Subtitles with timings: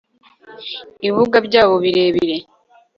[1.05, 2.37] ibibuga byabo birebire